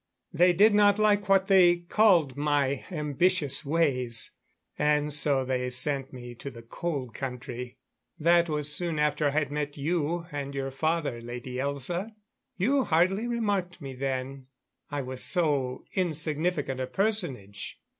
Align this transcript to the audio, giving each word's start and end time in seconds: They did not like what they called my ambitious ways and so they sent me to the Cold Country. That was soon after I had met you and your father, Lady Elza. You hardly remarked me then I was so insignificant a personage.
They 0.33 0.51
did 0.51 0.73
not 0.73 0.97
like 0.97 1.29
what 1.29 1.45
they 1.45 1.75
called 1.75 2.35
my 2.35 2.85
ambitious 2.89 3.63
ways 3.63 4.31
and 4.79 5.13
so 5.13 5.45
they 5.45 5.69
sent 5.69 6.11
me 6.11 6.33
to 6.33 6.49
the 6.49 6.63
Cold 6.63 7.13
Country. 7.13 7.77
That 8.17 8.49
was 8.49 8.73
soon 8.73 8.97
after 8.97 9.27
I 9.27 9.29
had 9.29 9.51
met 9.51 9.77
you 9.77 10.25
and 10.31 10.55
your 10.55 10.71
father, 10.71 11.21
Lady 11.21 11.57
Elza. 11.57 12.15
You 12.57 12.83
hardly 12.83 13.27
remarked 13.27 13.79
me 13.79 13.93
then 13.93 14.47
I 14.89 15.03
was 15.03 15.23
so 15.23 15.85
insignificant 15.93 16.79
a 16.79 16.87
personage. 16.87 17.79